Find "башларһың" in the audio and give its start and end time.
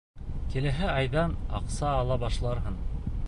2.25-2.81